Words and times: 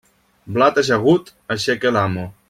Blat 0.55 0.79
ajagut, 0.81 1.29
aixeca 1.57 1.93
l'amo. 1.99 2.25